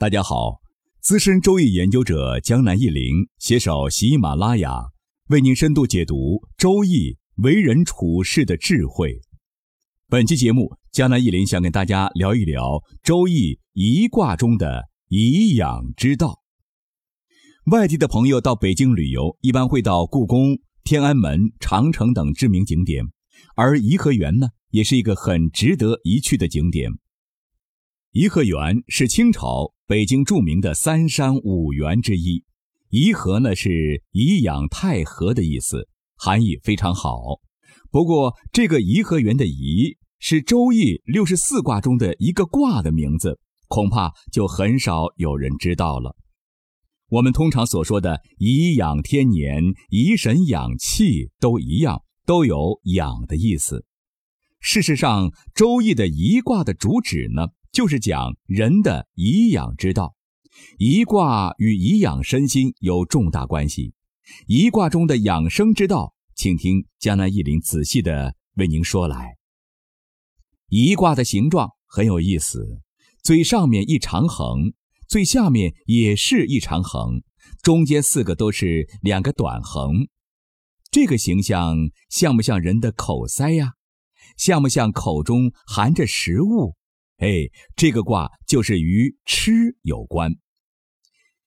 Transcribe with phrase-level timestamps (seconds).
[0.00, 0.60] 大家好，
[1.00, 4.90] 资深周易研究者江南一林携手喜马拉雅，
[5.30, 9.20] 为您深度解读周易为人处事的智慧。
[10.08, 16.44] 本期节目，江南一林想跟大家聊一聊周易一卦中的颐养之道。
[17.72, 23.04] 外地的朋友到北京旅游，一般会到故宫、天安门、长城等知名景点，
[23.56, 26.88] 而颐和园呢，也是一个很值得一去的景点。
[28.12, 29.74] 颐和园是清朝。
[29.88, 32.44] 北京著名的三山五园之一，
[32.90, 37.40] 颐和呢是颐养太和的意思，含义非常好。
[37.90, 46.14] 不过，这个颐和园的颐是周易六十四卦中的一个卦的名字，恐怕就很少有人知道了。
[47.08, 53.86] 我们通常所说的颐养天年、颐神养气都一样，都有养的意思。
[54.60, 57.46] 事实上，周易的颐卦的主旨呢？
[57.78, 60.16] 就是讲人的颐养之道，
[60.78, 63.94] 颐卦与颐养身心有重大关系。
[64.48, 69.36] 颐卦中的养生之道，请听江南一林仔细的为您说来。
[70.70, 72.80] 颐卦的形状很有意思，
[73.22, 74.72] 最上面一长横，
[75.06, 77.22] 最下面也是一长横，
[77.62, 80.08] 中间四个都是两个短横。
[80.90, 81.76] 这个形象
[82.10, 83.74] 像不像人的口塞呀？
[84.36, 86.74] 像不像口中含着食物？
[87.18, 90.32] 哎，这个卦就是与吃有关。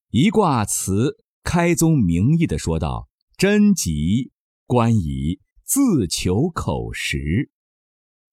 [0.09, 4.31] 一卦辞开宗明义的说道：“贞吉，
[4.65, 7.49] 观矣，自求口实。”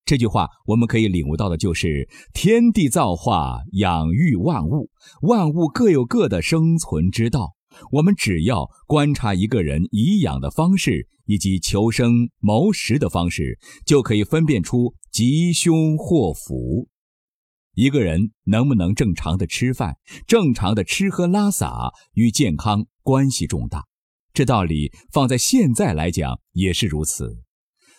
[0.05, 4.91] 这句话我们可以领悟到的就是：天地造化，养育万物，
[5.23, 7.55] 万物各有各的生存之道。
[7.93, 16.89] 我们只要观察一个人颐养的方式，以及求生谋食的方式，就可以分辨出吉凶祸福。
[17.79, 23.85] 一个人能不能正常的吃饭，正常的吃喝拉撒，与健康关系重大。
[24.33, 27.45] 这道理放在现在来讲也是如此。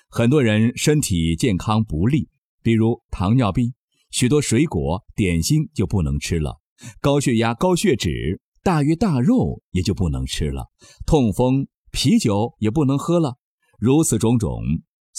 [0.09, 2.27] 很多人身体健康不利，
[2.61, 3.73] 比如糖尿病，
[4.11, 6.59] 许多水果点心就不能吃了；
[6.99, 10.63] 高血压、高血脂、大鱼大肉也就不能吃了；
[11.05, 13.37] 痛风，啤酒也不能喝了。
[13.79, 14.61] 如此种种。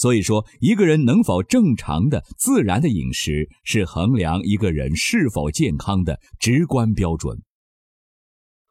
[0.00, 7.42] 所以说，一个人能否正常的、自然的饮食，是衡量一个人是否健康的直观标准。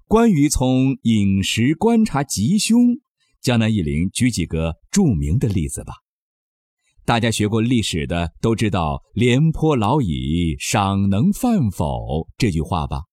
[0.07, 2.97] 关于从饮食观察吉凶，
[3.43, 5.93] 江南一林举几个著名的例子吧。
[7.05, 13.03] 大家学过历史的都知道“廉颇老矣，尚能饭否”这句话吧？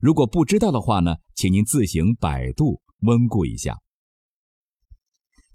[0.00, 3.76] 如果不知道的话呢，请您自行百度温故一下。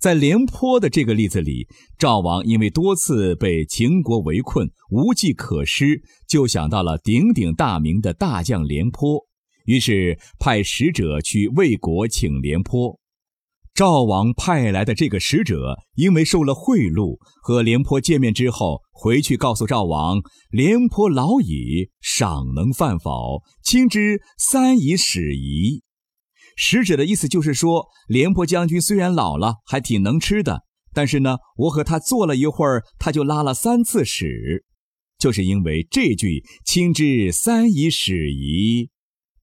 [0.04, 1.66] 在廉颇的这个例子里，
[1.98, 9.26] 赵王因为多次被秦国围困，无计可施，就想到了鼎鼎大名的大将廉颇，
[9.64, 13.00] 于是派使者去魏国请廉颇。
[13.74, 20.20] 赵王派来的这个使者，因为受了贿赂，和廉颇见面之后，回去告诉赵王
[20.52, 23.42] ：“廉颇老矣，尚能饭否？
[23.64, 25.83] 卿之三以始矣。”
[26.56, 30.62] 使者的意思就是说，廉颇将军虽然老了，还挺能吃的，
[30.94, 34.66] 但是呢，我和他坐了一会儿，他就拉了三次屎，
[35.18, 38.90] 就是因为这句“亲之三以始矣”。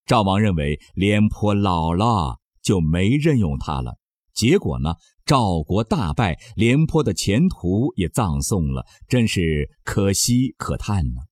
[0.07, 3.97] 赵王认为廉颇老了，就没任用他了。
[4.35, 4.95] 结果呢，
[5.25, 11.30] 赵国大败，廉颇的前途也葬送了，真是可惜可叹呢。